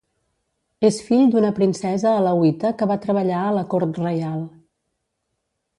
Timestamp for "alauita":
2.23-2.73